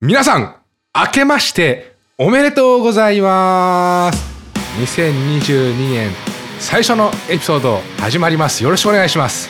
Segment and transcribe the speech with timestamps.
[0.00, 0.56] 皆さん、
[0.94, 4.36] 明けましておめでとうございます。
[4.78, 6.10] 2022年
[6.58, 8.62] 最初のエピソード始まります。
[8.62, 9.48] よろしくお願いします。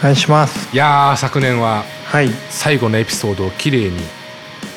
[0.00, 3.98] お願いしますいやー、昨年ははい最後のエピソードをきれいに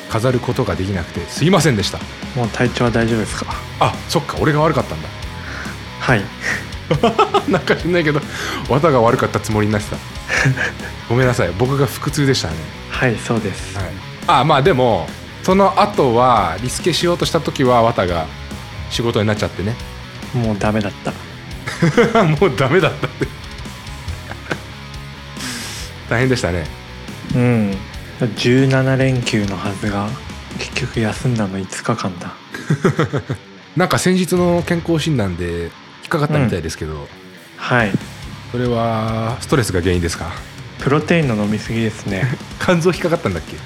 [0.08, 1.98] 飾ることができなくてすいませんでした。
[2.34, 3.52] もう体調は大丈夫ですか？
[3.78, 5.08] あ、そっか、俺が悪かったんだ。
[6.00, 6.22] はい
[7.48, 8.20] なんか知んないけど、
[8.70, 9.96] 綿が悪かったつもりになってた。
[11.10, 12.54] ごめんなさい、僕が腹痛でしたね。
[12.90, 13.86] はいそうです、はい、
[14.38, 15.06] あまあでも
[15.42, 18.26] その後はリスケしようとした時は綿が
[18.90, 19.74] 仕事になっちゃってね。
[20.34, 21.12] もうダメだった。
[22.24, 23.26] もうダメだったって。
[26.08, 26.66] 大変でしたね。
[27.34, 27.76] うん。
[28.20, 30.08] 17連休のはずが
[30.58, 32.32] 結局休んだの5日間だ。
[33.76, 35.70] なんか先日の健康診断で引っ
[36.08, 37.08] かかったみたいですけど、
[37.56, 37.92] はい。
[38.52, 40.32] それはストレスが原因ですか？
[40.80, 42.26] プロテインの飲みすぎですね。
[42.60, 43.56] 肝臓引っかかったんだっけ？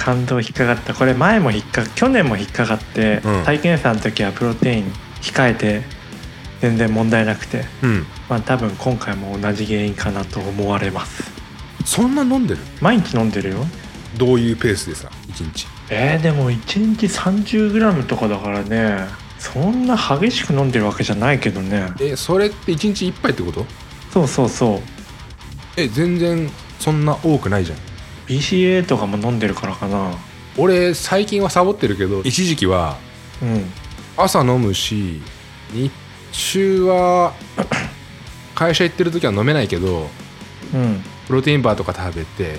[0.00, 0.94] 感動引っかかった。
[0.94, 3.44] これ前も引っか去年も引っかかって、うん。
[3.44, 5.82] 体験査の時はプロテイン控えて
[6.60, 7.64] 全然問題なくて。
[7.82, 8.06] うん。
[8.28, 11.30] まあ多分今回も同じ原因かなと思われます。
[11.84, 12.60] そんな飲んでる？
[12.80, 13.66] 毎日飲んでるよ。
[14.16, 15.66] どういうペースでさ1日？
[15.90, 19.06] えー、でも1日 30g とかだからね。
[19.38, 21.92] そんな激しく飲んでるわけじゃないけどね。
[22.00, 23.66] えそれって1日1杯ってこと？
[24.12, 24.80] そうそうそう。
[25.76, 27.78] え全然そんな多くないじゃん
[28.30, 30.12] BCA とかも飲んでるからかな。
[30.56, 32.96] 俺最近はサボってるけど一時期は
[33.42, 33.64] うん。
[34.16, 35.20] 朝飲むし
[35.72, 35.90] 日
[36.32, 37.32] 中は
[38.54, 40.08] 会社行ってる時は飲めないけど
[40.72, 41.02] うん。
[41.26, 42.58] プロテインバーとか食べて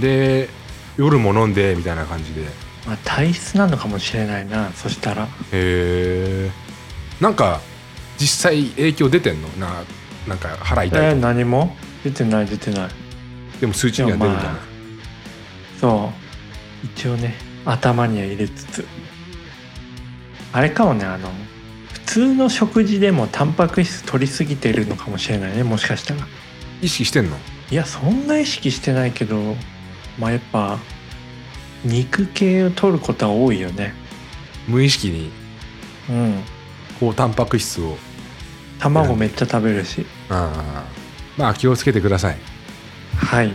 [0.00, 0.48] で
[0.96, 2.42] 夜も飲んでみたいな感じで。
[2.42, 2.44] へ
[2.86, 5.28] まあ体質なのかもしれないなそしたら。
[5.52, 6.50] え
[7.20, 7.60] なんか
[8.18, 9.48] 実際影響出てんの？
[9.60, 9.84] な
[10.26, 11.76] なんか腹えー、痛いとか、何も？
[12.02, 12.90] 出てない出てない
[13.60, 14.58] でも数値には出るま
[15.80, 16.12] そ
[16.82, 16.86] う。
[16.86, 18.86] 一応ね頭には入れつつ。
[20.52, 21.28] あれかもねあの
[21.92, 26.26] 普通の食事でもタンパク質取りすぎてるのかもしれないねもしかしたら。
[26.80, 27.36] 意識してんの？
[27.70, 29.56] いやそんな意識してないけど
[30.18, 30.78] まあやっぱ
[31.84, 33.94] 肉系を取ることは多いよね。
[34.68, 35.30] 無意識に？
[36.10, 36.42] うん。
[37.00, 37.96] 高タンパク質を。
[38.78, 40.06] 卵めっちゃ食べるし。
[40.28, 40.84] ああ
[41.36, 42.36] まあ気をつけてください
[43.16, 43.52] はい。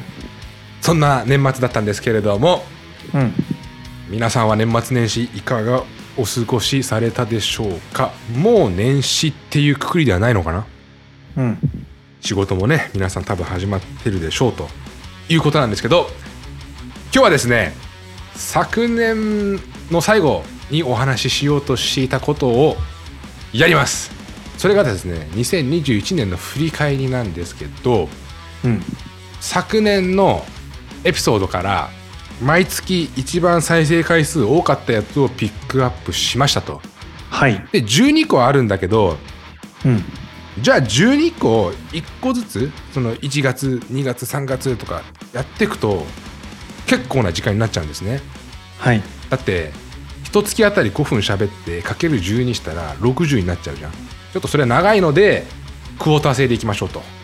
[0.81, 2.63] そんな年末だったんですけれども
[3.13, 3.33] うん。
[4.09, 5.83] 皆さんは年末年始いかが
[6.17, 8.11] お過ごしされたでしょうか？
[8.35, 10.66] もう年始っていうくくりではないのかな？
[11.38, 11.57] うん。
[12.19, 14.67] 仕事もね皆さん多分始まってるでしょうと。
[15.29, 16.07] いうことなんですけど
[17.13, 17.73] 今日はですね
[18.35, 19.55] 昨年
[19.89, 22.75] の最後にお話ししようとしていたことを
[23.53, 24.11] やります。
[24.57, 28.09] それがですね2021年の振り返りなんですけど
[28.66, 28.83] うん
[29.41, 30.46] 昨年の
[31.03, 31.90] エピソードから
[32.41, 36.79] 毎月一番再生回数多かったやつをピックアップしましたと。
[37.29, 37.56] はい。
[37.72, 39.18] で12個あるんだけど
[39.84, 40.03] うん。
[40.59, 45.01] じゃあ12個1個ずつその1月2月3月とか
[45.34, 46.06] やっていくと
[46.85, 48.22] 結構な時間になっちゃうんですね。
[48.78, 49.01] はい。
[49.30, 49.72] だって
[50.24, 53.91] 一月あたり5分喋ってかける10にしたら60になっちゃうじゃん。
[53.91, 55.46] ちょっとそれは長いので
[55.97, 57.00] クォーター制でいきましょうと。
[57.00, 57.20] うん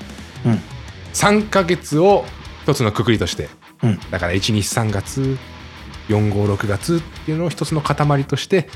[1.18, 2.26] 3ヶ月を
[2.64, 3.50] 一つのくくりとして。
[3.82, 4.00] うん。
[4.12, 5.38] だから123月
[6.10, 8.70] 456月っていうのを一つの塊として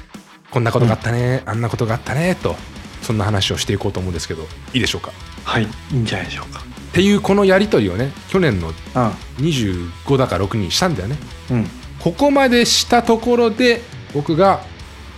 [0.49, 2.55] こんなことがあったね、あんなことがあったねと
[3.01, 4.43] そんな話をしていこうと思うんですけど
[4.73, 5.11] いいでしょうか？
[5.43, 5.63] はい。
[5.63, 6.61] いいんじゃないでしょうか。
[6.61, 11.17] っていうこのやり取りをね去年のあ25だか6にしたんだよね。
[11.51, 11.67] うん。
[11.99, 13.81] ここまでしたところで
[14.13, 14.61] 僕が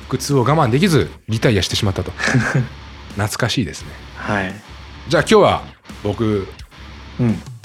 [0.09, 2.11] 苦痛を我慢できずリタイアしてしまったと。
[3.15, 3.87] 懐かしいですね。
[4.15, 4.53] はい。
[5.07, 5.63] じゃあ今日は
[6.03, 6.47] 僕うん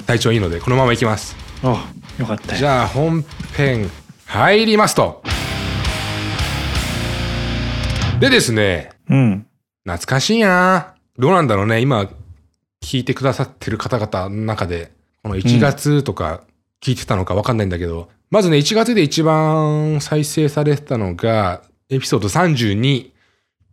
[0.05, 1.35] 体調いいのでこのままいきます。
[1.63, 1.77] お
[2.19, 2.57] よかったよ。
[2.57, 3.23] じゃあ本
[3.55, 3.89] 編
[4.25, 5.23] 入りますと。
[8.19, 8.91] でですね。
[9.09, 9.45] うん。
[9.83, 10.95] 懐かしいな。
[11.17, 11.81] どうなんだろうね。
[11.81, 12.09] 今
[12.81, 14.91] 聞いてくださってる方々の中で
[15.23, 16.43] この1月とか
[16.81, 23.11] 聞いてたのか分かんないんだけど、まずね1月で一番再生されてたのがエピソード32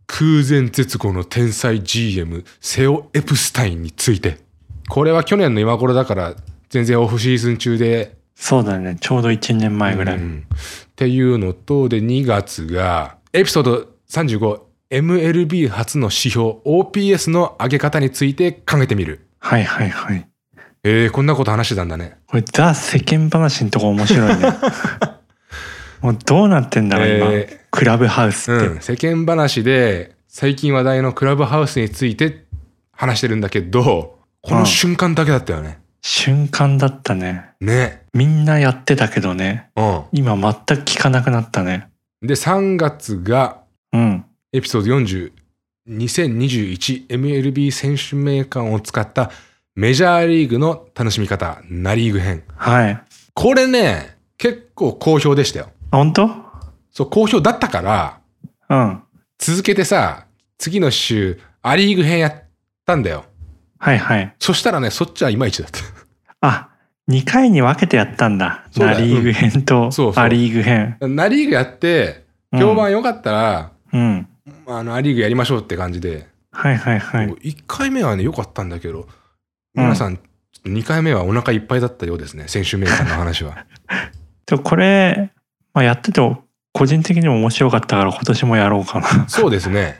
[0.07, 4.39] 空前絶後の天才 GM セオ・エプスタインについて
[4.89, 6.35] これは去年の今頃だから
[6.69, 8.17] 全然オフシーズン中で。
[8.35, 8.97] そうだね。
[8.99, 10.47] ちょうど1年前ぐらい、うん。
[10.49, 19.27] っていうのとで2月がエピソード 35MLB 初の指標 OPS の上げ方について考えてみる。
[19.39, 20.27] はいはいはい。
[20.83, 22.17] えー、こんなこと話してたんだね。
[22.27, 24.53] これザ世間話のとこ面白いね。
[26.01, 32.45] もうどうなってんだろう今、えクラブハウスって、うん、世間話で最近話題のクラブハウスについて
[32.91, 34.16] 話してるんだけど
[34.47, 39.69] この瞬間だけだったよね、瞬間だったねねみんなやってたけどね。
[39.75, 41.89] う今全く聞かなくなったね。
[42.23, 42.27] ん。
[42.27, 43.61] で、3月が、
[43.91, 44.25] うん。
[44.53, 45.31] エピソード40、
[45.89, 49.31] 2021MLB 選手名鑑を使った
[49.75, 52.43] メジャーリーグの楽しみ方、ナリーグ編。
[52.55, 52.91] はい。
[52.91, 53.03] あ、
[53.33, 55.71] これね、結構好評でしたよ。
[55.91, 56.29] 本当？
[56.91, 58.19] そう、好評だったから、
[58.69, 59.03] うん。
[59.37, 60.25] 続けてさ、
[60.57, 62.43] 次の週、アリーグ編やっ
[62.85, 63.25] たんだよ。
[63.79, 64.35] はいはい。
[64.39, 65.79] そしたらね、そっちはいまいちだった。
[66.41, 66.69] あ、
[67.09, 68.65] 2回に分けてやったんだ。
[68.75, 70.97] だよナリーグ編とアリーグ編。
[71.01, 74.27] ナリーグやって、うん評判良かったら、うん。
[74.67, 77.27] あの、アリーグやりましょうって感じで、はいはいはい。
[77.27, 79.05] 1回目はね、良かったんだけど、
[79.73, 80.17] 皆さん、
[80.65, 83.65] 2回目はお腹いっぱいだったようですね、選手名鑑の話は。
[84.47, 85.31] でこれ、
[85.73, 86.21] まあ、やってて
[86.71, 89.27] 個人的にも面白かったから今年もやろうかな。
[89.27, 89.99] そうですね。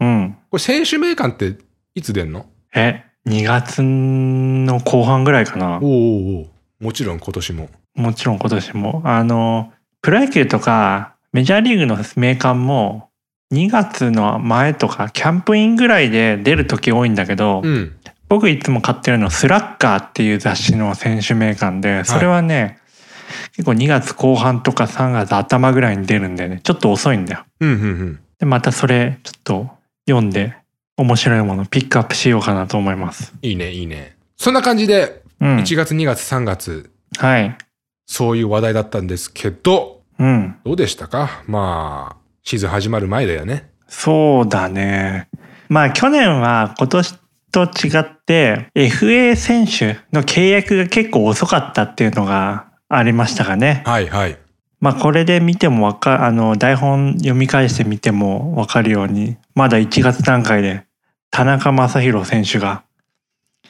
[0.00, 0.36] うん。
[0.50, 1.56] これ、選手名鑑って
[1.94, 2.46] いつ出んの？
[2.74, 6.42] え、2月の後半ぐらいかなお。
[6.42, 6.46] お
[6.80, 7.68] もちろん今年も。
[7.94, 9.02] もちろん今年も。
[9.04, 9.72] あの、
[10.02, 13.10] プロ野球とかメジャーリーグの名鑑も
[13.52, 17.96] 2月の前とかキャンプインぐらいで出る時多いんだけど、うん。
[18.28, 22.78] 僕いつも買ってるのスラッガーっていう雑誌の選手名鑑で、それはね、
[23.56, 27.44] 結構2月後半とか3月頭ぐらいに出るんでね、ちょっと遅いんだよ。
[27.58, 28.20] うん、うん、うん。
[28.38, 29.70] で、またそれちょっと
[30.08, 30.56] 読んで
[31.00, 33.32] 面白いものピックアップしようかなと思います。
[33.40, 34.16] いいね、いいね。
[34.36, 35.56] そんな感じで、うん。
[35.56, 37.56] 1月、2月、3月、はい。
[38.06, 40.56] そういう話題だったんですけど、うん。
[40.64, 41.42] どうでしたか？
[41.46, 43.70] まあ、シーズン始まる前だよね。
[43.88, 45.28] そうだね。
[45.68, 47.14] まあ去年は今年
[47.50, 47.66] と違
[48.00, 53.82] って FA 選手の契約が結構遅かったっていうのがありましたかね。
[53.86, 54.36] はい、はい。
[54.80, 60.84] まあこれで見てもわかあの台本読み返してみてもわかるようにまだ1月段階で
[61.30, 62.82] 田中将大選手が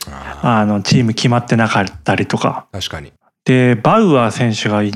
[0.06, 3.12] ああのチーム決まってなかったりとかー確かに。
[3.44, 4.92] でバウアー選手がい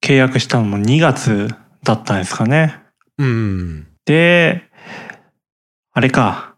[0.00, 1.48] 契約したのも2月
[1.82, 2.80] だったんですかね。
[3.18, 3.86] うん。
[4.04, 4.64] で、
[5.92, 6.54] あれか。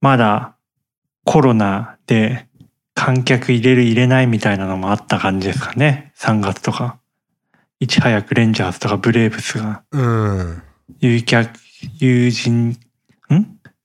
[0.00, 0.56] まだ
[1.24, 2.46] コロナで
[2.94, 6.12] 観客入れる入れないみたいなのもあった感じですかね。
[6.16, 6.98] 3月とか。
[7.80, 10.62] いち早くレンジャーズとかブレーブスがうん。
[11.00, 11.50] 有客、
[11.98, 12.76] 友人、ん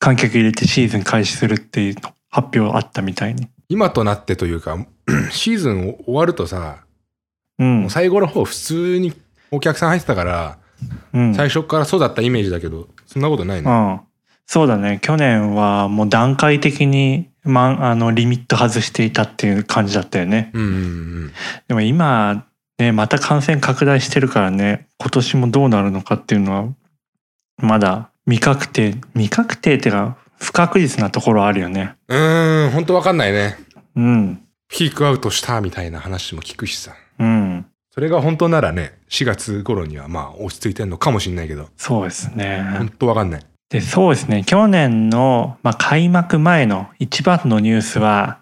[0.06, 1.96] 観客入れてシーズン開始するっていう
[2.30, 3.48] 発表あったみたいに。
[3.69, 4.78] 今となってというか、
[5.31, 6.86] シーズン終わるとさ、
[7.57, 7.90] うん。
[7.90, 9.13] 最後の方普通に
[9.50, 10.57] お客さん入ってたから、
[11.12, 11.34] うん。
[11.34, 13.72] 最初からそうだったイメージだけど、そんなことないね。
[13.72, 14.00] うん。
[14.46, 15.00] そうだね。
[15.02, 20.52] 去年はもう段階的に、ま、あの、リミット外していたっていう感じだったよね。
[20.54, 21.31] うんうんうん。
[21.68, 22.46] でも今、
[22.78, 26.69] ね、また感染拡大してるからね、今年もどうなるのかっていうのは、
[27.57, 31.95] まだ未確定、未確定ってか、不確実なところあるよね。
[32.07, 33.56] うーん、ほんとわかんないね。
[33.95, 34.42] うん。
[34.68, 36.94] ピークアウトしたみたいな話も聞くしさ。
[37.19, 37.66] うん。
[37.92, 42.62] それが本当ならね、4月頃にはまあ落ち着いてんのかもしんないけど、そうですね。
[42.77, 43.42] ほんとわかんない。
[43.69, 44.44] で、そうですね。
[44.44, 48.39] 去年の、まあ、開幕前の一番のニュースは、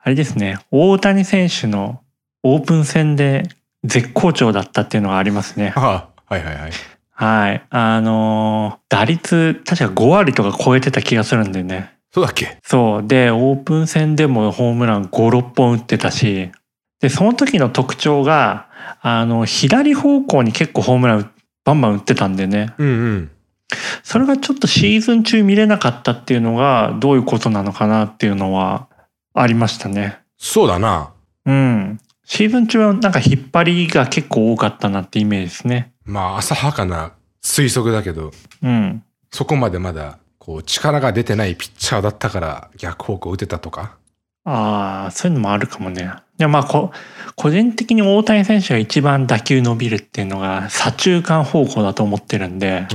[0.00, 0.58] あれですね。
[0.70, 2.00] 大谷選手の
[2.42, 3.48] オープン戦で
[3.84, 5.72] 絶好調だったっていうのがありますね。
[5.76, 6.70] ああ、はいはいはい。
[7.20, 7.66] はい。
[7.70, 11.92] あのー打率、確か5割とか超えてた気がするんでね。
[12.12, 12.58] そうだっけ？
[12.62, 13.06] そう。
[13.06, 16.52] で、オープン戦でもホームラン5、6本打ってたし、
[17.00, 18.68] で、その時の特徴が、
[19.02, 21.30] あの、左方向に結構ホームラン
[21.64, 22.72] バンバン打ってたんでね。
[22.78, 23.30] うんうん。
[24.04, 28.86] それがちょっとシーズン中見れなかったっていうのが、どういうことなのかなっていうのは
[29.34, 30.20] ありましたね。
[30.38, 31.10] そうだな。
[31.46, 31.98] うん。
[32.24, 35.92] シーズン中はなんか引っ張りが結構多かったなってイメージですね。
[36.08, 37.12] まあ浅はかな
[37.42, 39.04] 推測だけど、うん。
[39.30, 43.96] そこまでまだこう力が出てないピッチャーだったから逆方向打てたとか。
[44.44, 46.10] ああ、そういうのもあるかもね。
[46.38, 46.90] いや、まあこ、
[47.36, 52.86] 個人的に大谷選手が一番打球伸びるっていうのが左中間方向だと思ってるんで。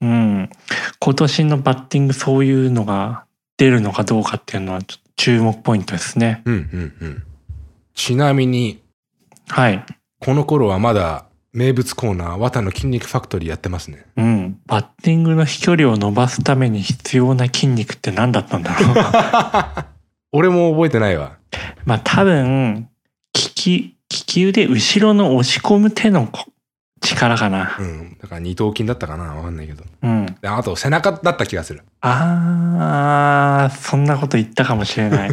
[0.00, 0.50] うん。
[0.98, 3.26] 今年のバッティングそういうのが
[3.58, 4.80] 出るのかどうかっていうのは
[5.16, 6.40] 注目ポイントですね。
[6.46, 7.22] うんうんうん。
[7.94, 8.80] ちなみに、
[9.48, 9.84] はい。
[10.20, 14.04] この頃はまだ名物コーナー、綿の筋肉ファクトリーやってますね。
[14.16, 14.58] うん。
[14.66, 19.84] バッティングの飛距離を伸ばすために必要な筋肉って何だったんだろう。
[20.36, 21.36] 俺も覚えてないわ。
[21.86, 22.88] まあ多分、
[23.34, 26.50] 利き、利き腕後ろの押し込む手のこ
[27.00, 27.76] 力かな。
[27.78, 28.18] うん。
[28.20, 29.84] だから二頭筋だったかなわかんないけど。
[30.02, 30.26] うん。
[30.42, 31.82] であと背中だった気がする。
[32.00, 35.30] あー、そんなこと言ったかもしれない。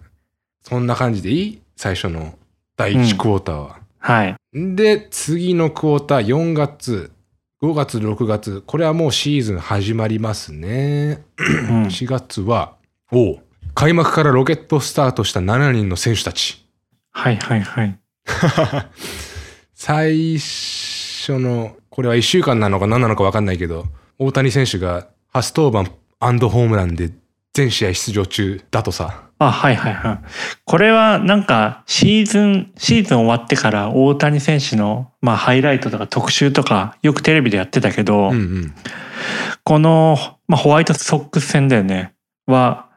[0.62, 1.62] そんな感じでいい？
[1.76, 2.34] 最初の
[2.76, 3.76] 第1クォーターは。
[3.98, 4.34] はい。
[4.54, 7.10] で、次のクォーター4月、
[7.60, 8.62] 5月、6月。
[8.64, 11.24] これはもうシーズン始まりますね。
[11.38, 11.42] う
[11.72, 11.82] ん。
[11.86, 12.76] 4月は、
[13.10, 13.38] おう
[13.74, 16.64] 開幕からロケットスタートした7人の選手たち。
[17.10, 17.98] はいはいはい。
[19.74, 23.86] 最初の、これは1週間なのか何なのか分かんないけど、
[24.20, 27.10] 大谷選手が初登板ホームランで
[27.52, 29.24] 全試合出場中だとさ。
[29.46, 30.18] あ、はいはいはい。
[30.64, 38.74] これはなんかシーズン、シーズン終わってから大谷選手の、まあ、ハイライトとか特集とかよくテレビでやってたけど、うんうん。
[39.64, 42.14] この、まあ、ホワイトソックス戦だよね。
[42.46, 42.88] は、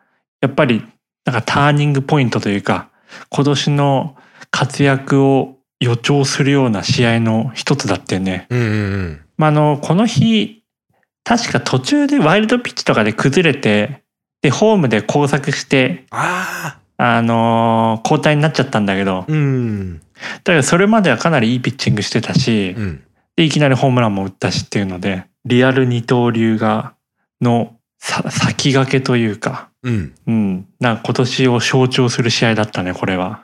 [0.42, 0.84] やっぱり
[1.26, 2.90] なんかターニングポイントというか、
[3.30, 4.16] 今年の
[4.52, 8.48] 活躍を予兆するような試合の一つだったよね。
[8.50, 9.22] うんうんうん。
[9.38, 10.64] まあ、あの、この日、
[11.24, 14.04] 確か途中でワイルドピッチとかで崩れて、
[14.48, 20.00] で、ホームで交錯して、ああのー交代になっちゃったんだけど、あうん。
[20.00, 20.04] だ
[20.46, 23.04] けどそれまではかなりいいピッチングしてたし、うん。
[23.36, 26.94] で、いきなりホームランも打ったしっていうので、リアル二刀流が、
[27.42, 30.14] のさ先駆けというか、うん。
[30.28, 33.44] うん、なんか今年を象徴する試合だったね、これは。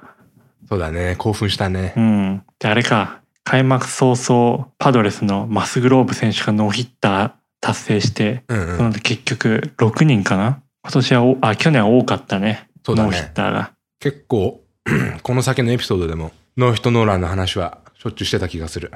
[0.69, 1.15] そうだね。
[1.17, 1.99] 興奮したねう。
[1.99, 2.43] ん。
[2.59, 8.77] で、あれか、開幕早々、パドレスのマスグローブ選手がノーヒッター達成して、うんうん。
[8.77, 12.69] なので結局6人かな今年はお、あ、去年は多かったね。
[12.85, 13.71] そうだねノーヒッターが。
[13.99, 14.61] 結構、
[15.23, 18.91] この先のエピソードでも、ノーヒットノーランの話はしょっちゅうしてた気がする。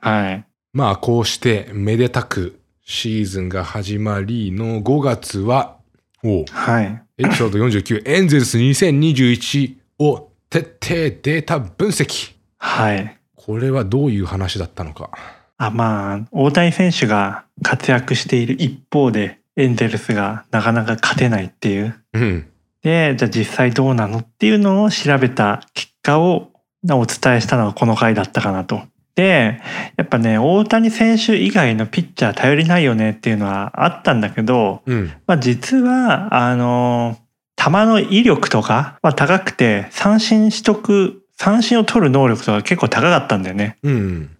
[0.00, 0.44] はい。
[0.72, 5.76] まあ、こうして、めでたくシーズンが始まりの5月は、
[6.24, 7.02] おうはい。
[7.18, 12.34] エピソード49、エンゼルス2021を徹底データ分析。
[12.56, 13.18] はい。
[13.36, 15.10] これはどういう話だったのか。
[15.58, 21.94] あ、まあ、大谷選手が活躍している一方で、エンゼルスがなかなか勝てないっていう。
[22.14, 22.46] うん。
[22.82, 26.50] で、じゃあ実際どうなのっていうのを調べた結果を
[26.90, 28.82] お伝えしたのがこの回だったかなと。
[29.14, 29.60] で、
[29.96, 35.12] やっぱね、大谷選手以外のピッチャー頼りないよねっていうのはあったんだけど、うん。
[35.26, 37.18] まあ実は、あの、
[37.56, 43.76] 球の威力とかは高くて、三振取得、三振を取る能力とか結構高かったんだよね。
[43.82, 44.30] うん。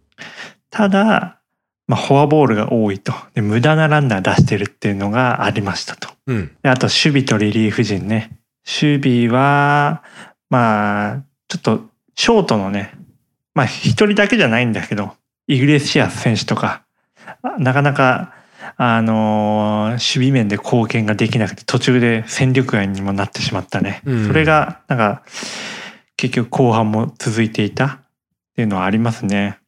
[0.71, 1.40] ただ、
[1.91, 3.13] まあ、フォアボールが多いと。
[3.35, 6.09] で、無駄なランナー出してるっていうのがありましたと。
[6.29, 6.57] うん。
[6.63, 8.39] であと、守備とリリーフ陣ね。
[8.65, 10.05] 守備は、
[10.51, 11.81] まあ、ちょっと、
[12.15, 12.95] ショートのね、
[13.55, 15.15] まあ、一人だけじゃないんだけど、
[15.49, 16.85] イグレシアス選手とか、
[17.43, 18.35] あなかなか、
[18.77, 24.01] あのー守備面で貢献ができなくて、途中で戦力外にもなってしまったね。
[24.05, 25.23] うんそれが、なんか、
[26.17, 27.99] 結局後半も続いていたっ
[28.55, 29.59] ていうのはありますね。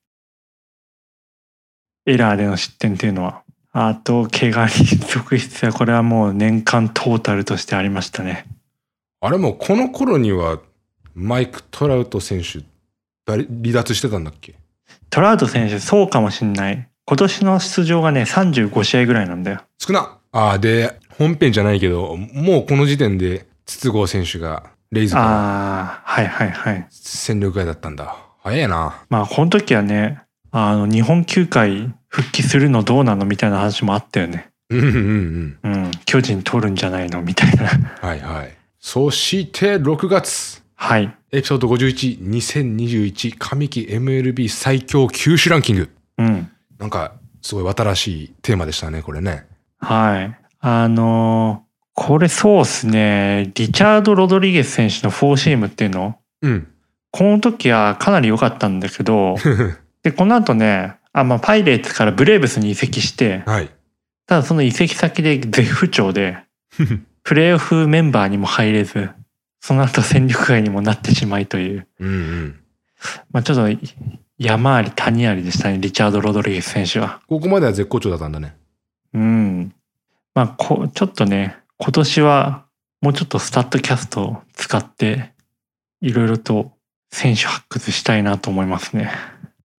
[2.06, 3.42] エラーでの失点っていうのは。
[3.72, 8.46] あと、怪我に続出は、これはもう年間トータルとしてありましたね。
[9.20, 10.58] あれもこの頃には、
[11.14, 12.60] マイク・トラウト選手、
[13.24, 14.54] 誰離脱してたんだっけ？
[15.10, 16.88] トラウト選手、そうかもしんない。
[17.04, 19.62] 今年の出場がね、35試合ぐらいなんだよ。
[19.78, 26.86] 少なああ、で、本編じゃないけど、もうこの時点で、筒香選手が、レイズからああ、はいはいはい。
[26.90, 28.16] 戦力外だったんだ。
[28.42, 29.02] 早いな。
[29.08, 34.50] まあ、この時はね、あの、日本球界復帰するのどうなのみたいな話もあったよね。
[34.70, 35.72] うんうんうん。
[35.74, 37.66] うん、巨人取るんじゃないのみたいな。
[38.00, 38.54] はいはい。
[38.78, 40.62] そして、6月。
[40.76, 41.14] はい。
[41.32, 45.90] エピソード51、2021上期 MLB 最強球種ランキング。
[46.18, 46.50] うん。
[46.78, 49.46] なんか、すごい新しいテーマでしたね、これね。
[49.78, 50.38] はい。
[50.60, 53.52] あのーこれそうっすね。
[53.54, 56.68] リチャード・ロドリゲス選手のフォーシームっていうのうん。
[57.10, 59.36] この時はかなり良かったんだけど、
[60.02, 63.70] で、この後ね、あ、まあ、パイレーツからブレーブスに移籍して、はい。
[64.26, 66.38] ただその移籍先で絶不調で、
[67.22, 69.10] プレーオフメンバーにも入れず、
[69.60, 72.60] その後戦力外にもなってしまいという、うんうん。
[73.30, 73.86] まあちょっと
[74.38, 77.20] 山あり谷ありでしたね、リチャード・ロドリゲス選手は。
[77.28, 78.56] ここまでは絶好調だったんだね。
[79.14, 79.74] うん。
[80.34, 82.64] まあこ、ちょっとね、今年は
[83.00, 85.32] もうちょっとスタッドキャストを使って、
[86.00, 86.72] いろいろと
[87.10, 89.12] 選手発掘したいなと思いますね。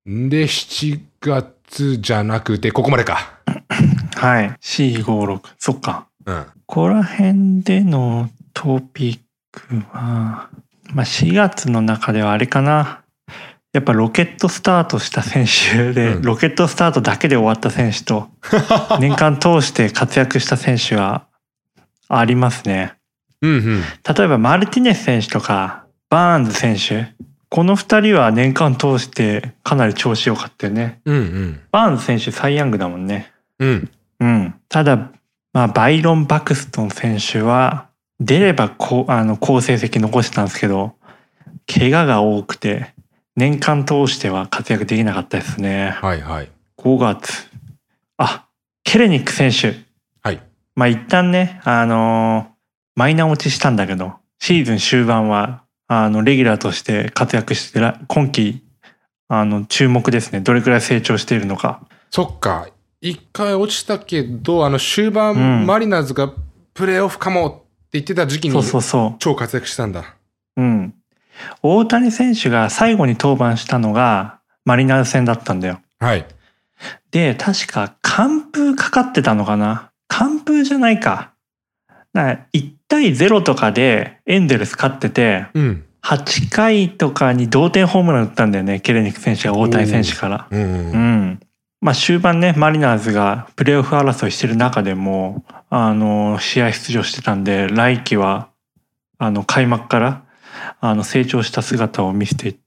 [0.09, 3.39] んで、7月じゃなくて、ここまでか。
[4.15, 4.49] はい。
[4.61, 5.41] C56。
[5.57, 6.07] そっか。
[6.25, 6.45] うん。
[6.65, 9.19] ここら辺でのトピッ
[9.51, 10.49] クは、
[10.93, 13.01] まあ4月の中ではあれかな。
[13.73, 18.29] やっぱロケットスタートした選手で、うんロケットスタートだけで終わった選手と、
[18.99, 21.25] 年間通して活躍した選手は
[22.07, 22.93] ありますね。
[23.41, 23.81] うんうん。
[23.81, 27.13] 例えばマルティネス選手とか、バーンズ選手。
[27.53, 31.01] この二人は年間通してかなり調子良かったよね。
[31.05, 31.61] うんうん。
[31.69, 33.31] バーンズ選手サイヤングだもんね。
[33.59, 33.91] うん。
[34.19, 34.55] うん。
[34.69, 35.11] ただ、
[35.53, 40.95] まあ、バイロン・バクストン選手は、出ればこう、あの、好成績残してたんですけど、
[41.71, 42.95] 怪我が多くて、
[43.35, 45.91] 年間通しては活躍できなかったですね。
[46.01, 46.49] はいはい。
[46.79, 47.51] 5月。
[48.17, 48.47] あ、
[48.83, 49.75] ケレニック選手。
[50.23, 50.41] はい。
[50.75, 52.53] まあ、一旦ね、あのー
[52.95, 55.62] マイナー落ちしたんだけど、シーズン終盤は、
[56.01, 58.63] あの、レギュラーとして活躍してら、今季、
[59.27, 60.39] あの、注目ですね。
[60.39, 61.81] どれくらい成長しているのか。
[62.09, 62.67] そっか。
[63.01, 66.31] 一回落ちたけど、あの終盤、うんマリナーズが
[66.73, 70.15] プレーオフかもって言ってた時期にそうそうそ超活躍したんだ。
[70.55, 70.61] う。
[70.61, 70.93] うん。
[71.61, 75.81] 大谷選手が最後に登板したのが、マリナーズ戦だったんだよ。
[75.99, 76.25] はい。
[77.11, 81.33] で、確か完封かかってたのかな完封じゃないか。
[82.13, 85.85] だから1対0とかでエンゼルス勝ってて、うん。
[86.03, 88.81] 8回とかに同点ホームラン打ったんだよね。
[88.81, 90.47] ケレニック選手が大谷選手から。
[90.51, 90.61] うん。
[90.61, 91.39] うん。
[91.81, 98.49] まあ終盤ね、マリナーズがプレーオフ争いしてる中でも、あの、試合出場してたんで、来季は、
[99.17, 100.23] あの、開幕から、
[100.79, 102.57] あの、成長した姿を見せて、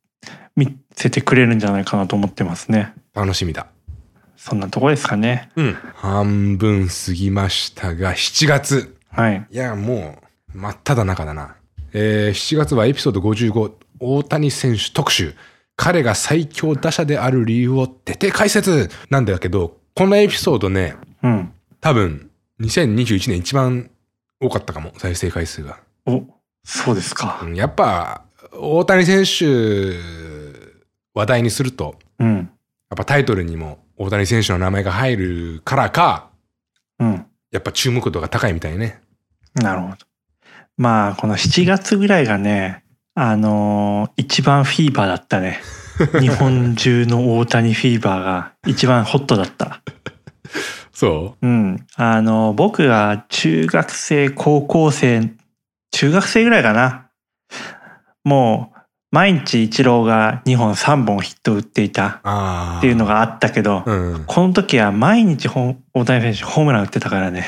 [0.56, 2.92] 見せてくれるんじゃないかなと思ってますね。
[3.14, 3.68] 楽しみだ。
[4.36, 5.50] そんなとこですかね。
[5.54, 5.76] うん。
[5.94, 8.95] 半分過ぎましたが、7月。
[9.16, 9.46] はい。
[9.50, 10.18] いや、も
[10.54, 11.56] う、真っ只中だな。
[11.92, 15.34] えー、7月はエピソード55、大谷選手特集。
[15.76, 21.52] 彼が最強打者である理由を徹底解説なんだけど、このエピソードね、うん。
[21.80, 22.30] 多分、
[22.60, 23.90] 2021年一番
[24.40, 25.78] 多かったかも、再生回数が。
[26.06, 26.22] お、
[26.64, 27.48] そうですかう。
[27.48, 29.98] んやっぱ、大谷選手、
[31.14, 32.36] 話題にすると、うん。
[32.36, 32.48] やっ
[32.96, 36.30] ぱタイトルにも大谷選手の名前が入るからか、
[36.98, 37.26] うん。
[37.50, 39.00] やっぱ注目度が高いみたいね。
[39.56, 39.96] なるほど。
[40.76, 42.84] まあ、この7月ぐらいがね、
[43.14, 45.60] あのー一番フィーバーだったね。
[46.20, 49.80] 日本中の大谷フィーバーが一番ホットだった。
[50.92, 51.46] そう？
[51.46, 51.86] ん。
[51.96, 55.30] あの、僕が中学生、高校生、
[55.92, 57.06] 中学生ぐらいかな。
[58.24, 58.75] もう、
[59.12, 62.20] 毎日イチローが2本3本ヒット打っていた。
[62.78, 64.24] っていうのがあったけど、うん。
[64.26, 67.46] この時は毎日大谷選手ホームラン打ってたからね。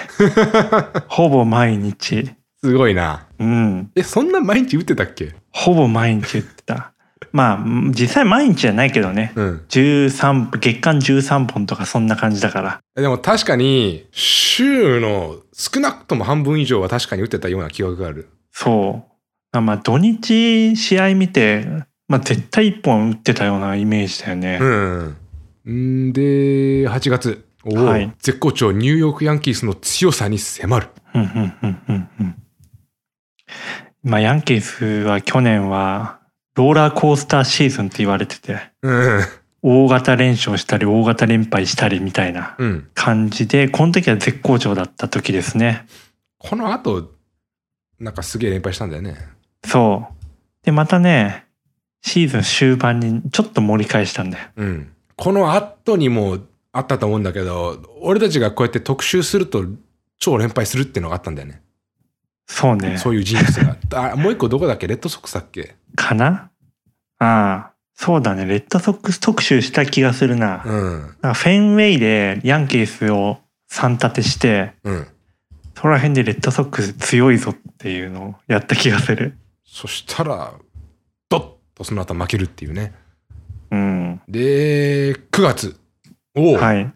[1.08, 2.30] ほぼ毎日。
[2.62, 3.26] すごいな。
[3.38, 3.90] うん。
[3.94, 5.34] え、そんな毎日打ってたっけ？
[5.52, 6.92] ほぼ毎日打ってた。
[7.32, 9.32] まあ、実際毎日じゃないけどね。
[9.34, 9.64] うん。
[9.68, 12.80] 13、月間13本とかそんな感じだから。
[12.94, 18.28] でも確かに、週の少なくとも半分以上は確かに打ってたような記憶がある。
[18.52, 19.12] そう。
[19.52, 21.66] あまあ、土日試合見て、
[22.08, 24.58] まあ、絶対1本打ってたようなイメージだよね。
[24.60, 26.08] うん。
[26.08, 27.44] んで、8月。
[27.64, 30.88] はい絶好調ニューヨークヤンキースの強さに迫る。
[31.14, 31.28] うん、うん、
[31.62, 32.42] うん、うん、うん。
[34.04, 36.20] まあ、ヤンキースは去年は、
[36.54, 39.22] ローラーコースターシーズンって言われてて、うん。
[39.60, 42.88] 大型連勝したり、大型連敗したりみたいなうん。
[42.94, 45.86] 感じで、この時は絶好調だった時ですね。
[46.38, 47.10] この後、
[47.98, 49.16] なんかすげえ連敗したんだよね。
[49.64, 50.14] そう。
[50.64, 51.46] で、またね、
[52.02, 54.48] シーズン終盤にちょっと盛り返したんだよ。
[54.56, 54.92] うん。
[55.16, 56.38] この後にも
[56.72, 59.64] あったと思うんだけど、俺たちがこうやって特集すると
[60.18, 61.62] 超連敗するっていうのがあったんだよね。
[62.46, 62.96] そうね。
[62.98, 63.76] そういうジンクスが。
[64.12, 64.86] あ、もう一個どこだっけ？
[64.86, 65.74] レッドソックスだっけ？
[65.96, 66.50] かな？
[67.18, 68.46] ああ、そうだね。
[68.46, 70.62] レッドソックス特集した気がするな。
[70.64, 71.00] うん。
[71.00, 73.38] フェンウェイでヤンキースを
[73.70, 75.06] 3立てして、うん。
[75.74, 79.36] そこら辺でレッドソックス強いぞっていうのをやった気がする。
[79.70, 80.54] そしたら、
[81.28, 81.40] ドッ
[81.74, 82.94] とその後負けるっていうね。
[83.70, 84.20] うん。
[84.26, 85.76] で、9月。
[86.34, 86.90] おお、はい。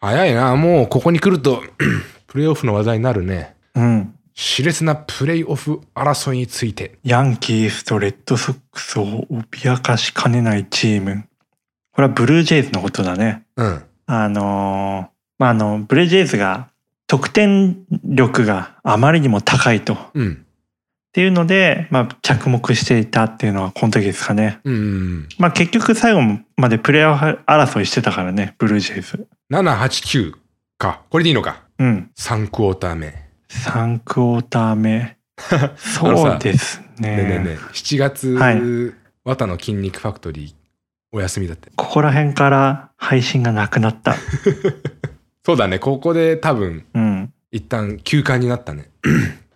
[0.00, 0.56] 早いな。
[0.56, 1.62] もうここに来ると、
[2.26, 3.54] プレイオフの話題になるね。
[3.74, 4.14] うん。
[4.34, 6.98] 熾烈なプレイオフ争いについて。
[7.04, 11.24] ヤンキースとレッドソックスを脅かしかねないチーム。
[11.92, 13.44] これはブルージェイズのことだね。
[13.56, 13.82] うん。
[14.06, 16.68] あのーまあ、あの、ブレージェイズが
[17.06, 19.94] 得点力があまりにも高いと。
[19.94, 20.44] っうん。
[21.18, 24.60] ていうので、まあ、着目していたっていうのはこの時ですかね。
[24.62, 25.28] うん。
[25.36, 26.20] まあ、結局最後
[26.56, 29.26] までプレーオフ争いしてたからね、ブルージェイズ。
[29.50, 30.34] 7、8、9
[30.78, 31.02] か。
[31.10, 31.64] これでいいのか。
[31.80, 32.10] うん。
[32.16, 33.16] 3クォーター目。
[33.48, 35.16] 3クォーター目。
[35.76, 37.16] そうですね。
[37.16, 38.62] ねえねえねえ7月、はい
[39.24, 40.54] 綿の筋肉ファクトリー、
[41.10, 41.72] お休みだって。
[41.74, 44.14] ここら辺から配信がなくなった。
[45.44, 45.80] そうだね。
[45.80, 47.32] ここで多分、うん。
[47.50, 48.88] 一旦休館になったね。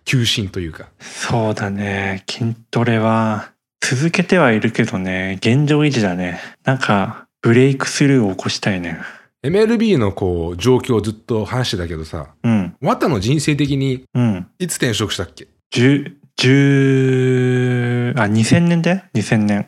[0.05, 0.89] 休診というか。
[0.99, 2.23] そうだね。
[2.29, 6.39] 筋トレは続けてはいるけどね、現状維持だね。
[6.63, 8.99] なんか、ブレイクスルーを起こしたいね。
[9.43, 12.75] MLB のこう、状況をずっと話してたけどさ、うん。
[12.79, 14.47] 綿の人生的にうん。
[14.59, 15.47] いつ転職したっけ？
[15.71, 19.67] 十、十、あ、2000年だよ ?2000 年。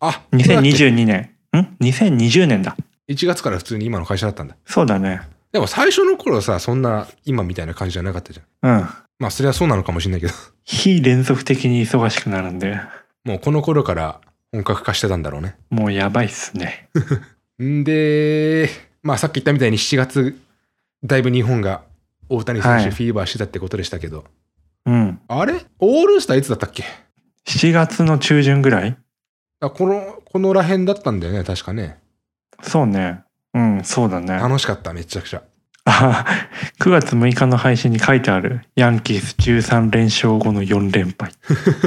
[0.00, 1.30] あ、2022年。
[1.54, 2.76] ん ?2020 年だ。
[3.10, 4.56] 1月から普通に今の会社だったんだ。
[4.64, 5.20] そうだね。
[5.54, 8.76] でも最初の頃さ、そんな今みたいな感じじゃなかったじゃん。
[8.76, 8.88] うん。
[9.20, 10.32] まあそれはそうなのかもしれないけど。
[10.64, 12.80] 非連続的に忙しくなるんで、
[13.24, 15.56] もうこの頃から本格化してたんだろうね。
[15.70, 16.88] もうやばいっすね。
[17.62, 18.68] んで、
[19.04, 20.36] まあさっき言ったみたいに7月、
[21.04, 21.82] だいぶ日本が
[22.28, 24.24] 大谷選はい手フィーバーしてたってことでしたけど、
[24.86, 25.20] うん。
[25.28, 25.64] あれ？
[25.78, 26.82] オールスターいつだったっけ
[27.46, 28.96] ？7月の中旬ぐらい？
[29.60, 32.00] あこの、このら辺だったんだよね、確かね。
[32.60, 33.22] そうね。
[33.54, 34.34] うん、そうだね。
[34.34, 35.42] 楽しかった、めちゃくちゃ。
[35.86, 36.24] あ
[36.80, 38.62] 9月6日の配信に書いてある。
[38.74, 41.32] ヤンキース13連勝後の4連敗。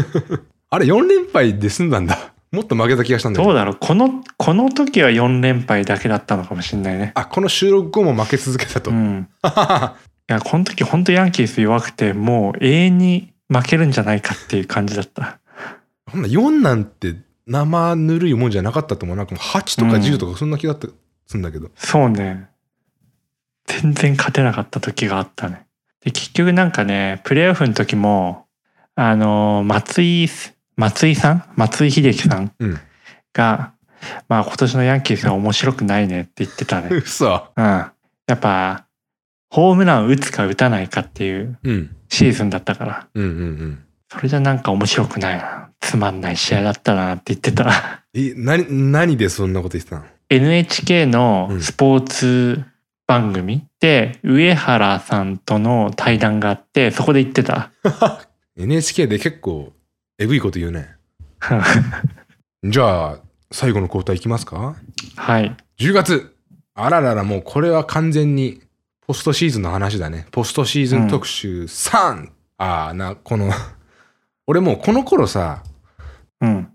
[0.70, 2.34] あれ、4連敗で済んだんだ。
[2.52, 3.46] もっと負けた気がしたんだよ。
[3.46, 7.12] どうだろうこの、この時は4連敗だけだったのかもしれないね。
[7.16, 8.92] あ、この収録後も負け続けたと。
[8.92, 9.28] うん。
[9.44, 15.40] いや、この時本当ヤンキース弱くて、もう永遠に負けるんじゃないかっていう感じだった。
[16.10, 17.16] ほんな4なんて
[17.48, 19.18] 生ぬるいもんじゃなかったと思う。
[19.18, 20.88] なんかもう8とか10とかそんな気だった、
[21.28, 21.70] すんだけど。
[21.76, 22.50] そうね。
[23.66, 25.66] 全然勝てなかった時があったね。
[26.04, 28.46] で、結局なんかね、プレーオフの時も、
[28.96, 30.28] あの、松井、
[30.76, 31.44] 松井さん？
[31.56, 32.52] 松井秀喜さん？
[32.60, 32.80] うん。
[33.34, 33.74] が、
[34.30, 36.90] まあ今年のヤンキースは面白くないねって言ってたね。
[36.96, 37.52] 嘘。
[37.56, 37.66] うん。
[37.66, 37.92] や
[38.34, 38.86] っぱ、
[39.50, 41.96] ホームラン打つか打たないかっていううん。
[42.10, 43.84] シーズンだったから、うんうんうん。
[44.10, 45.70] それじゃなんか面白くないな。
[45.82, 48.04] つまんない試合だったなって言ってた。
[48.14, 50.06] え、なに、何でそんなこと言ってたの？
[50.30, 52.64] NHK のスポーツ
[53.08, 57.72] 番組で上原さんとの対談があって、そこで言ってた。
[58.58, 59.72] NHK で結構、
[60.18, 60.90] えぐいこと言うね。
[62.64, 63.20] じゃあ、
[63.52, 64.76] 最後の交代いきますか？
[65.16, 65.56] はい。
[65.80, 66.34] 10月。
[66.76, 68.62] あららら、もうこれは完全に
[69.08, 70.28] ポストシーズンの話だね。
[70.32, 72.30] ポストシーズン特集3。
[72.58, 73.52] ああ、な、この、
[74.48, 75.64] 俺もうこの頃さ、
[76.42, 76.68] うん。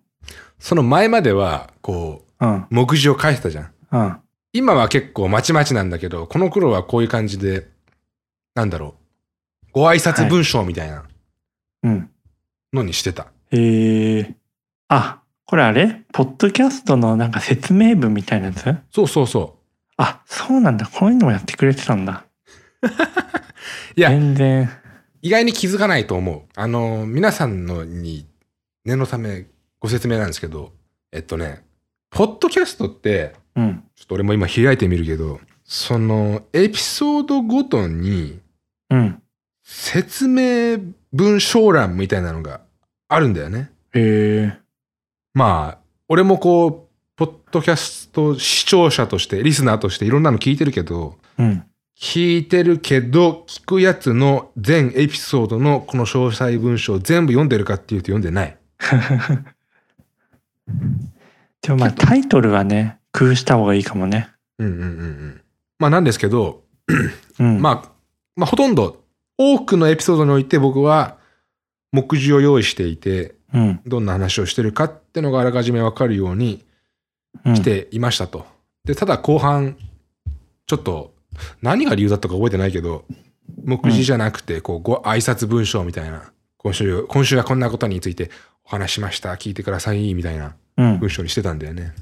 [0.59, 2.27] その前までは、こうん。
[2.27, 2.32] う、
[2.71, 3.73] 目次を書いてたじゃん。
[3.93, 4.17] うん。
[4.53, 7.69] 今は結構まちまちなんだけど、この頃はこういう感じで、
[8.55, 8.97] なんだろ
[9.65, 9.67] う。
[9.73, 11.05] ご挨拶文章みたいな
[11.85, 12.11] うん。
[12.73, 13.29] のにしてた。
[13.51, 14.35] へえ。
[14.89, 16.03] あ、これあれ？
[16.13, 18.65] ポッドキャストのなんか説明文みたいなやつ？
[18.91, 19.59] そうそうそ
[19.97, 20.87] あ、そうなんだ。
[20.87, 22.25] こういうのもやってくれてたんだ。
[22.83, 22.87] う。
[23.97, 24.71] いや、全然。
[25.23, 26.43] 意外に気づかないと思う。
[26.57, 28.27] あの、皆さんのに
[28.85, 29.47] 念のため
[29.81, 30.73] ご説明なんですけど、
[31.13, 31.63] えっとね、
[32.13, 33.85] ポッドキャストって、うん。
[33.97, 38.41] ちょっと俺も今開いてみるけど、そのエピソードごとに
[38.91, 39.23] うん。
[39.65, 40.79] 説明
[41.13, 42.61] 文章欄みたいなのが
[43.09, 43.71] あるんだよね。
[43.95, 44.59] へえ。
[45.33, 51.65] まあ、俺もこう、ポッドキャスト視聴者として、リスナーとしていろんなの聞いてるけど、うん。
[51.99, 58.57] 聞いてるけど、聞くやつの全エピソードのこの詳細文章全部読んでるかっていうと読んでない。
[61.63, 64.29] でもまあタイトルはね、工夫した方がいいかもね。
[64.59, 65.41] うんうんうんうん。
[65.79, 66.63] まあなんですけど、
[67.39, 67.61] うん。
[67.61, 67.91] まあ、
[68.37, 69.03] まあほとんど、
[69.39, 71.17] 多くのエピソードにおいて僕は
[71.91, 73.81] 目次を用意していて、うん。
[73.87, 76.65] どんな話をしてるかってのがあらかじめわかるように
[77.45, 77.57] うん。
[77.57, 78.47] していましたと。
[78.85, 79.77] で、ただ後半、
[80.67, 81.15] ちょっと、
[81.61, 83.05] 何が理由だったか覚えてないけど、
[83.65, 88.31] 目次じゃなくて、こう、ご挨拶文章みたいな、今週、今週はこんなことについて
[88.65, 90.53] お話ししました、聞いてください、みたいなうん。
[90.77, 91.93] 文章にしてたんだよね。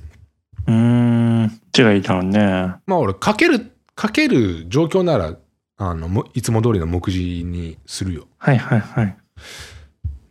[0.66, 1.48] うーん。
[1.48, 2.40] どっちがいいだろうね。
[2.86, 5.36] まあ俺、書ける、書ける状況なら、
[5.76, 8.26] あの、もいつも通りの目次にするよ。
[8.38, 9.16] はいはいはい。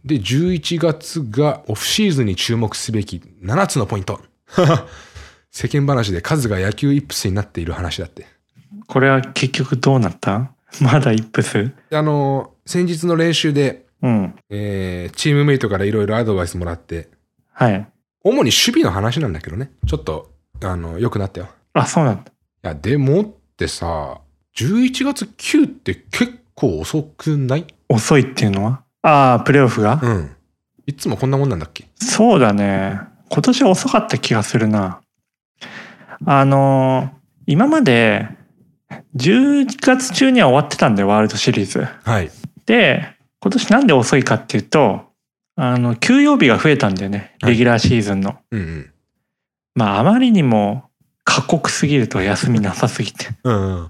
[0.05, 4.21] で、11月がオフシーズンに注目すべき7つのポイント。
[5.51, 8.27] 世間話で数が野球イップスになっている話だって。
[8.87, 10.51] これは結局どうなった？
[10.81, 11.71] まだイップス？
[11.91, 14.35] あの、先日の練習で、うん。
[14.49, 17.09] えーチームメイトからいろいろアドバイスもらって、
[17.51, 17.87] はい。
[18.23, 19.71] 主に守備の話なんだけどね。
[19.87, 20.31] ちょっと、
[20.63, 21.47] あの、良くなったよ。
[21.73, 22.21] あ、そうなんだ。
[22.23, 22.25] い
[22.61, 23.25] や、でもっ
[23.57, 24.19] てさ、
[24.57, 27.65] 11月9って結構遅くない？
[27.87, 28.83] 遅いっていうのは？
[29.01, 30.31] ああ、プレーオフが、うん。
[30.85, 31.85] いつもこんなもんなんだっけ？
[31.95, 32.99] そうだね。
[33.29, 35.01] 今年は遅かった気がするな。
[36.25, 38.27] あのー今まで
[39.15, 41.87] 11月中には終わってたんだよ、ワールドシリーズ。
[42.03, 42.29] はい。
[42.67, 45.08] で、今年なんで遅いかっていうと、
[45.61, 47.35] あの、休養日が増えたんだよね。
[47.41, 48.37] はいレギュラーシーズンの。
[48.51, 48.91] うんうん。
[49.75, 50.89] まあ、あまりにも
[51.25, 53.25] 過酷すぎると休みなさすぎて。
[53.25, 53.89] っうんうん。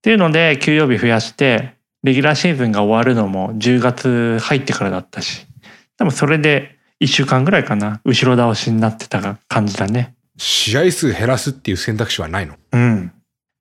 [0.00, 5.46] ていうので、休養日増やして、レギュラーシーズンが終わるのも10月入ってからだったし。
[5.98, 8.00] 多分それで1週間ぐらいかな。
[8.04, 10.14] 後ろ倒しになってた感じだね。
[10.38, 12.56] 試合数減らすっていう選択肢はないの？
[12.72, 13.12] うん。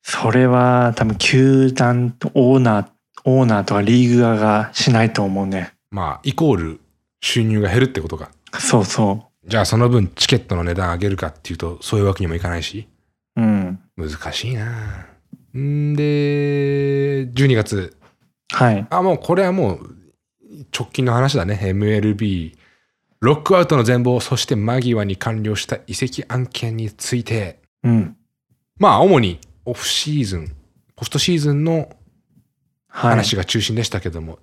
[0.02, 2.88] それは多分球団とオーナー、
[3.26, 5.74] オーナーとかリーグ側がしないと思うね。
[5.92, 6.80] まあ、イコール
[7.22, 8.32] 収入が減るってことか。
[8.60, 12.88] そうそじゃあその分チケットの値段上げるかっていうと、そういうわけにもいかないし。
[13.38, 13.42] う。
[13.42, 13.80] うん。
[13.98, 15.08] 難しいな
[15.58, 17.96] んで、12月。
[18.52, 18.88] はい。
[18.90, 19.96] あ、もうこれはもう
[20.78, 21.60] 直近の話だね。
[21.62, 22.56] MLB。
[23.20, 28.18] ロックアウトの全貌、そして間際に完了した移籍案件について、うん。
[28.78, 30.56] まあ主にオフシーズン、
[30.96, 31.90] ポストシーズンの
[32.94, 33.12] はい。
[33.12, 34.38] 話が中心でしたけども、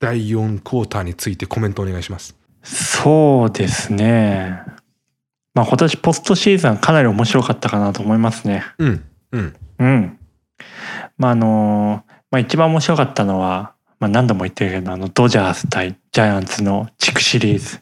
[0.00, 2.34] 第4クォーターについてコメントお願いします。
[2.62, 4.62] そうですね。
[5.54, 8.64] まあ今年ポストシーズンはかなり面白かったかなと思いますね。
[8.78, 9.04] うん。
[9.32, 9.56] うん。
[9.78, 10.18] うん。
[11.18, 17.80] まああの、まあ一番面白かったのは、まあ何度も言ってるけど、あのドジャース対ジャイアンツの地区シリーズ。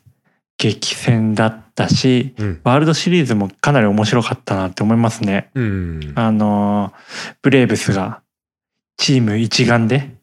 [0.61, 2.61] 激戦だったし、うん。
[2.65, 5.51] ワールドシリーズもかなり面白かったなって思いますね。
[5.55, 6.13] うん。
[6.17, 6.93] あの、
[7.43, 8.23] ブレーブスが
[8.97, 10.18] チーム一丸で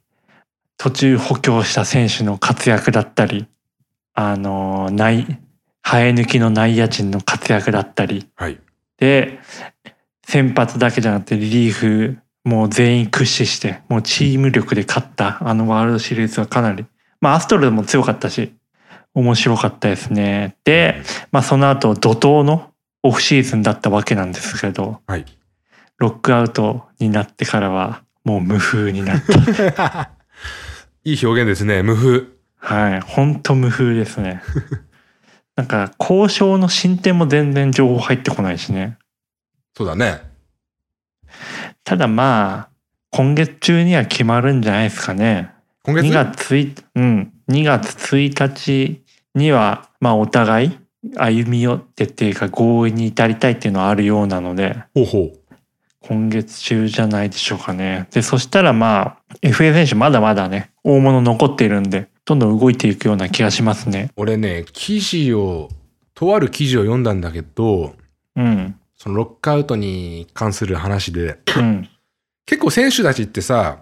[0.78, 3.48] 途中補強した選手の活躍だったり、
[4.14, 5.40] あの、内、
[5.84, 8.60] 生え抜きの内野陣の活躍だったり、はい。
[8.98, 9.40] で、
[10.26, 16.86] 先発だけじゃなくてリリーフもう全員駆使して、もうチーム力で勝ったあのワールドシリーズはかなり、
[17.20, 18.54] まあアストロズも強かったし、
[19.16, 20.56] 面白かったですね。
[20.64, 25.26] で、まあその後怒涛のオフシーズンだったわけなんですけど、はい。
[25.98, 30.12] ロックアウトになってからはもう無風になった。
[31.04, 31.84] いい表現ですね。
[31.84, 32.24] 無風。
[32.58, 33.02] はい。
[33.02, 34.42] ほんと無風ですね。
[35.56, 38.98] なんか交渉の進展も全然情報入ってこないしね。
[39.76, 40.22] そうだね。
[41.84, 42.70] ただまあ、
[43.12, 45.52] 今月中には決まるんじゃないですかね。
[45.84, 47.34] 今月？2月1、うん。
[47.50, 49.04] 2月1日
[49.36, 50.80] には、まあお互い
[51.18, 55.45] 歩み寄ってっていうか合意に至りたいっていうのはあるようなので、ほうほう。
[56.08, 58.08] 今月中じゃないでしょうかね。
[58.12, 64.12] で、そしたらまあ、FA 選手まだまだね、大物残っているんで、どんどん動いていくような気がしますね。
[64.16, 65.70] 俺ね、記事を、
[66.14, 67.96] とある記事を読んだんだけど、
[68.36, 68.76] うん。
[68.98, 71.90] そのロックアウトに関する話で、うん。
[72.46, 73.80] 結構選手たちってさ、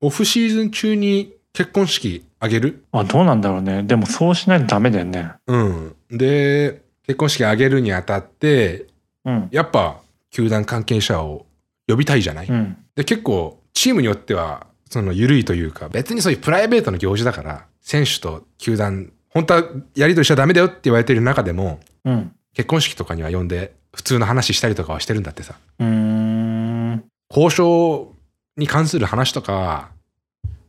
[0.00, 2.84] オフシーズン中に結婚式あげる？
[2.92, 3.82] あ、どうなんだろうね。
[3.82, 5.32] でもそうしないとダメだよね。
[5.46, 5.96] うん。
[6.10, 8.86] で、結婚式あげるにあたって、
[9.24, 9.48] うん。
[9.50, 11.46] やっぱ球団関係者を
[11.88, 12.76] 呼びたいじゃない、うん。
[12.94, 19.64] で、結構チームによっては、その緩いというか、別にそういうプライベートの行事だから、選手と球団、本当は
[19.94, 22.32] やりとりしちゃダメだよって言われてる中でも、うん。
[22.54, 25.54] 結婚式とかには呼んで、普通の話したりとかはしてるんだってさ。
[25.78, 27.04] うーん。
[27.30, 28.14] 交渉
[28.56, 29.88] に関する話とかは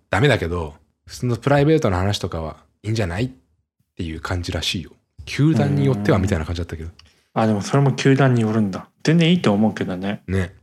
[0.10, 3.32] ダメだけど、普通のプライベートな話とかはいいんじゃないっ
[3.98, 4.92] ていう感じらしいよ。
[5.26, 6.90] 球団によってはみたいな感じだったけど。
[7.34, 8.88] あ、でもそれも球団によるんだ。
[9.04, 10.22] 全然いいと思うけどね。
[10.28, 10.54] ね。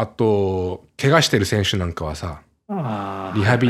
[0.00, 3.68] あと、怪我してる選手なんかはさ、リハビ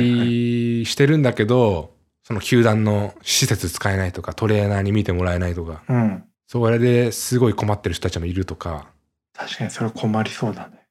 [0.83, 6.23] リしてるんだけど、その球団の施設使えないとか、トレーナーに見てもらえないとか、うん。
[6.47, 8.93] それですごい困ってる人たちもいるとか、
[9.35, 10.87] 確かにそれ困りそうだね。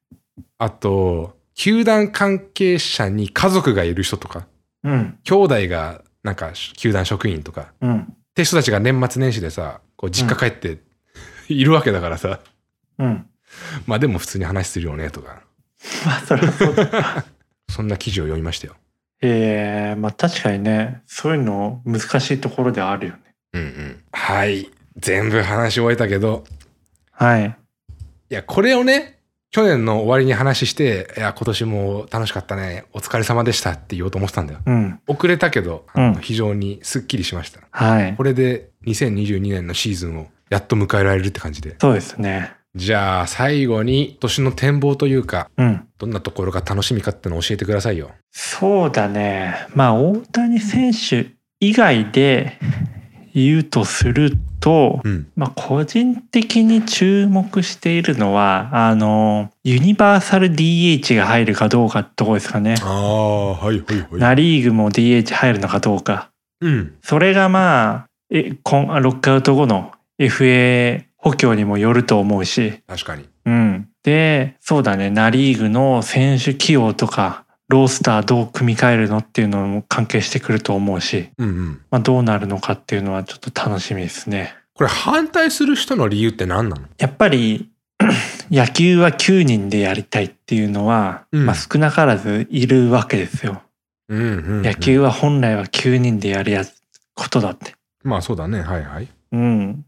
[0.58, 4.46] あと、球団関係者に家族がいる人とか、
[4.84, 5.18] うん。
[5.24, 8.00] 兄弟がなんか球団職員とか、うん。
[8.00, 10.82] って人たちが年末年始でさ、こう実家帰って、
[11.48, 12.40] いるわけだからさ、
[12.98, 13.29] うん。
[13.86, 15.42] まあでも普通に話するよねとか、
[16.06, 17.24] まあそれはそうだ。
[17.70, 18.76] そんな記事を読みましたよ。
[19.22, 23.20] ええまあ確かにね、そういうの難しいところではあるよね。
[23.52, 24.02] うんうん。
[24.12, 24.70] はい。
[24.96, 26.44] 全部話し終えたけど、
[27.12, 27.56] はい。
[28.30, 29.18] いや、これをね、
[29.50, 34.60] 去年の終わりに話して、いや、今年も楽しかったね、お疲れ様でしたって言おうと思ってたんだよ。
[34.64, 35.00] うん。
[35.06, 37.60] 遅れたけど、うん非常にスッキリしました。
[37.70, 38.22] はいこ。
[38.22, 41.76] れで2022年のシーズンをやっと迎えられるって感じで。
[41.80, 42.52] そうですね。
[42.76, 45.88] じゃあ、最後に、年の展望というか、うん。
[45.98, 48.12] どんなところが楽しみかってのを教えてくださいよ。
[48.30, 49.66] そうだね。
[49.74, 51.26] まあ大谷選手
[51.58, 52.58] 以外で
[53.34, 55.26] 言うとすると、うん。
[55.34, 62.76] まあ個人的に注目しているのは、あの、ユニバーサル DH が入るかどうかってとこですかね。
[62.82, 64.08] ああ、はいはいはい。
[64.12, 66.30] ナリーグも DH 入るのかどうか。
[66.60, 66.94] うん。
[67.02, 73.28] それがまあ、え、今ロックアウト後の FA 補強にもよると思うし、確かに。
[73.44, 73.88] うん。
[74.02, 81.80] で、そうだね、ナリーグの選手起用とか、ロースターどう組み替えるのっていうのも関係してくると思うし、うんうん。
[81.90, 84.54] まあどうなるのかっていうのはちょっと楽しみですね。
[84.74, 86.82] これ反対する人の理由って何なの？
[86.98, 87.70] やっぱり
[88.50, 93.62] 野球は9人でやりたいっていうのは、うんまあ少なからずいるわけですよ。
[94.08, 94.62] うんうん、うん。
[94.62, 96.82] 野球は本来は9人でやるやつ
[97.14, 97.74] ことだって。
[98.02, 98.62] まあそうだね。
[98.62, 99.08] はいはい。
[99.32, 99.84] うん。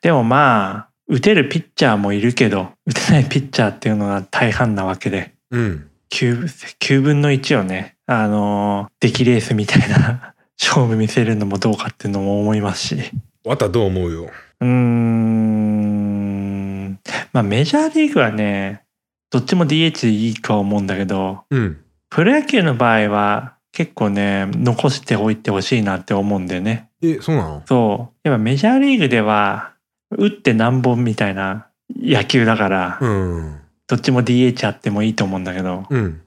[0.00, 5.90] でもまあ、打てるピッチャーもいるけど、打てないピッチャーっていうのが大半なわけで、うん。
[6.10, 6.44] 9,
[6.80, 13.10] 9分の1をね、あのー、出来レースみたいな 勝負見せるのもどうかっていうのも思いますし。
[13.44, 14.30] わたどう思うよ。
[14.60, 16.98] うーん。
[17.32, 18.82] まあメジャーリーグはね、
[19.30, 21.78] どっちも DH でいいとは思うんだけど、うん。
[22.10, 26.85] プロ野球の場合は結構ね、残しておいてほしいなって思うんだよね。
[27.02, 27.62] え、そうなの？
[27.66, 28.28] そう。
[28.28, 29.72] やっぱメジャーリーグでは、
[30.10, 33.60] 打って何本みたいな野球だから、うん。
[33.86, 36.22] どっちも DH あってもいいと思うんだけど、うん。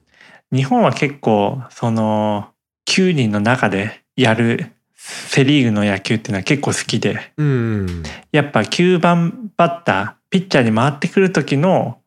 [0.52, 2.48] 日本は結構、その、
[2.88, 8.02] 9人の中でやるセ・リーグの野球っていうのは結構好きでうん。
[8.32, 12.00] やっぱ9番バッターピッチャーに回ってくる時の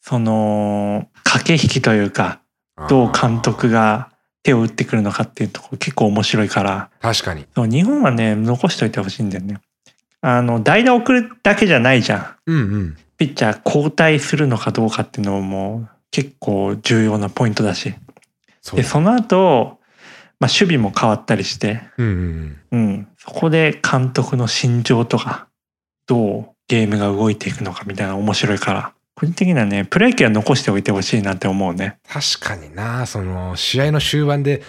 [0.00, 2.40] その駆け引きというか
[2.88, 4.10] どう監督が
[4.44, 6.90] 手を打ってくるのかっていうところ結構面白いから。
[7.00, 7.46] 確かに。
[7.56, 9.60] 日本はね残しといてほしいんだよね。
[10.20, 12.36] あの代打送るだけじゃないじゃん。
[12.46, 12.96] うんうん。
[13.16, 17.94] ピッチャー交代するのかどうかっていうのも結構重要なポイントだし。
[18.60, 19.78] そうで、その後、
[20.40, 23.08] まあ、守備も変わったりして、うんうんうん。
[23.18, 25.48] そこで監督の心情とか、
[26.06, 31.98] どうゲームが動いていくのかみたいな面白いから、個人的にはね、プロ野球は残しておいてほしいなって思うね。
[32.08, 34.62] 確かにな、その、試合の終盤で、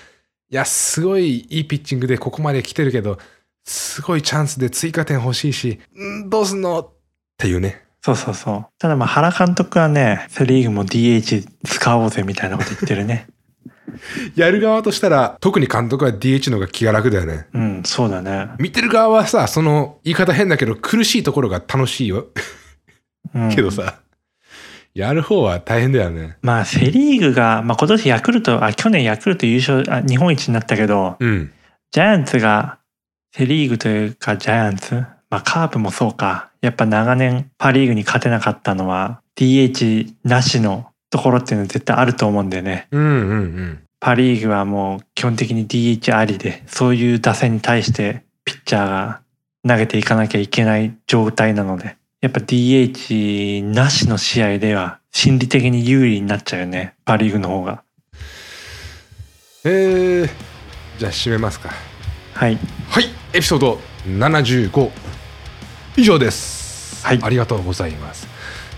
[0.51, 3.17] いや、すごいいいピッチングでここまで来てるけど、
[3.63, 6.79] すごいチャンスで追加点欲しいし、んどうすんの？
[6.79, 6.89] っ
[7.38, 7.84] ていうね。
[8.03, 8.65] そうそうそう。
[8.77, 13.27] ただまあ原監督はね、セリーグも DH 使おうぜみたいなこと言ってるね。
[14.36, 17.47] やる側としたら、特に監督は DH の方が気が楽だよね。
[17.53, 18.49] うん、そうだね。
[18.60, 22.27] 見てる側はさ、その言い方変だけど、苦しいところが楽しいよ。
[23.34, 23.99] うん、 けどさ、
[24.95, 26.38] やる方は大変だよね。
[26.41, 31.51] まあセリーグが、まあ今年ヤクルト、あ、去年ヤクルト優勝、あ日本一になったけど、うん。
[31.91, 32.79] ジャイアンツが
[33.36, 34.95] セリーグというかジャイアンツ、
[35.29, 36.49] まあカープもそうか。
[36.62, 42.88] やっぱ長年パリーグに勝てなかったのは DH なしのところっていうのは絶対あると思うんだよね。
[42.91, 43.79] うんうんうん。
[43.99, 49.21] パリーグはもう基本的に DH ありで、そういう打線に対してピッチャーが
[49.67, 56.95] 投げていかなきゃいけない状態なので、やっぱ DH なしの試合では心理的に有利になっちゃうよね。
[57.06, 57.84] パリーグの方が。
[59.63, 60.30] えー、
[60.97, 61.69] じゃあ締めますか。
[62.34, 62.58] はい。
[62.89, 64.91] はい、エピソード75
[65.97, 67.06] 以上です。
[67.06, 68.28] はいありがとうございます。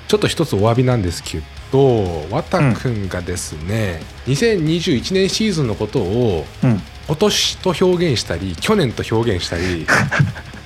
[0.08, 6.82] ちょっと一つお詫びなんですけど、わたくんがですね、2021年シーズンのことをうん。
[7.08, 9.88] 今年と表現したり、去年と表現したり、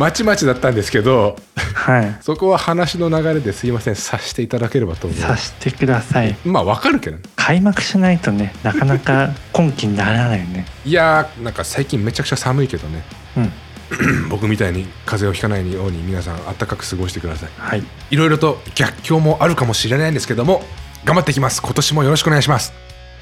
[0.00, 1.36] まちまちだったんですけど、
[1.74, 2.16] はい。
[2.24, 6.30] そこは話の流れですいません、させていただければと思さしてください。
[6.42, 6.48] う。
[6.48, 7.22] まあわかるけどね。
[7.36, 10.64] 開幕しないとね、なかなか今季にならないよね。
[10.86, 13.02] いやー、なんか最近めちゃくちゃ寒いけどね。
[13.36, 13.52] うん。
[14.30, 17.50] 僕みたいに風邪をひかないように皆さん暖かく過ごしてください。
[17.58, 17.84] はい。
[18.08, 20.64] いろいろと逆境もあるかもしれないんですけども
[21.04, 22.72] 頑張っていきます今年もよろしくお願いします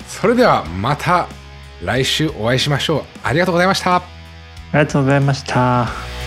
[0.07, 1.27] それではまた
[1.83, 4.03] 来週お会いしましょうありがとうございました
[4.73, 6.18] ありがとうございました。